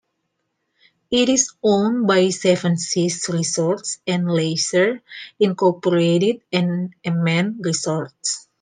It 1.11 1.29
is 1.29 1.53
owned 1.61 2.07
by 2.07 2.29
Seven 2.29 2.75
Seas 2.77 3.23
Resorts 3.29 3.99
and 4.07 4.31
Leisure, 4.33 5.03
Incorporated 5.39 6.41
and 6.51 6.95
Aman 7.05 7.59
Resorts. 7.61 8.47